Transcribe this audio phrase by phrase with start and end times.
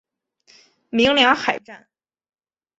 [0.89, 1.87] 鸣梁海战